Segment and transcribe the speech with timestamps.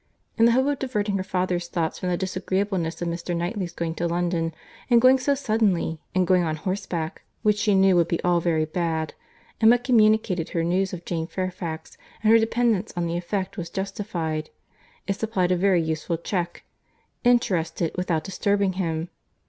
[0.35, 3.37] In the hope of diverting her father's thoughts from the disagreeableness of Mr.
[3.37, 4.51] Knightley's going to London;
[4.89, 8.65] and going so suddenly; and going on horseback, which she knew would be all very
[8.65, 9.13] bad;
[9.61, 14.49] Emma communicated her news of Jane Fairfax, and her dependence on the effect was justified;
[15.05, 19.09] it supplied a very useful check,—interested, without disturbing him.